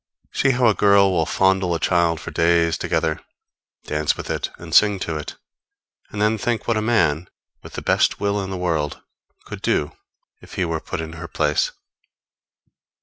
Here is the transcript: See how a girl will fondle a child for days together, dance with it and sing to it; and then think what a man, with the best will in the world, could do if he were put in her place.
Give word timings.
See 0.33 0.49
how 0.49 0.65
a 0.65 0.73
girl 0.73 1.11
will 1.11 1.27
fondle 1.27 1.75
a 1.75 1.79
child 1.79 2.19
for 2.19 2.31
days 2.31 2.75
together, 2.75 3.19
dance 3.83 4.17
with 4.17 4.31
it 4.31 4.49
and 4.57 4.73
sing 4.73 4.97
to 5.01 5.15
it; 5.15 5.35
and 6.09 6.19
then 6.19 6.39
think 6.39 6.67
what 6.67 6.75
a 6.75 6.81
man, 6.81 7.29
with 7.61 7.73
the 7.73 7.83
best 7.83 8.19
will 8.19 8.41
in 8.43 8.49
the 8.49 8.57
world, 8.57 8.99
could 9.45 9.61
do 9.61 9.91
if 10.41 10.55
he 10.55 10.65
were 10.65 10.79
put 10.81 11.01
in 11.01 11.13
her 11.13 11.27
place. 11.27 11.71